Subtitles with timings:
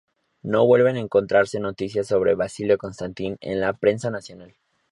[0.41, 4.55] No vuelven a encontrarse noticias sobre Basilio Constantin en la prensa nacional.